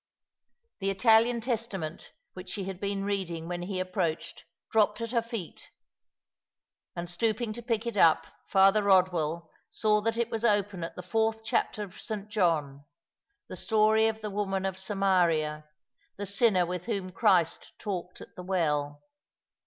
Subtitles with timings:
[0.79, 5.69] The Italian Testament which she had been reading when he approached dropped at her feet,
[6.95, 11.03] and stooping to pick it up rath(Xr Eodwell saw that it was open at the
[11.03, 12.29] fourth chapter of St.
[12.29, 12.83] John,
[13.47, 15.65] the story of the woman of Samaria,
[16.17, 19.03] the sinner with whom Christ talked at the well.